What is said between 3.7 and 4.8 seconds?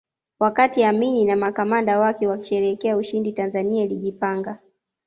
ilijipanga